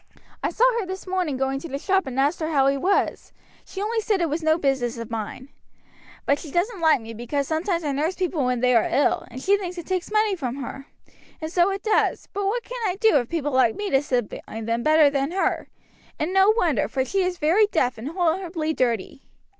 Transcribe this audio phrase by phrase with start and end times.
[0.41, 3.31] I saw her this morning going to the shop and asked her how he was;
[3.63, 5.49] she only said it was no business of mine.
[6.25, 9.39] But she doesn't like me because sometimes I nurse people when they are ill, and
[9.43, 10.87] she thinks it takes money from her;
[11.39, 14.27] and so it does, but what can I do if people like me to sit
[14.27, 15.67] by them better than her?
[16.17, 19.21] and no wonder, for she is very deaf and horribly dirty."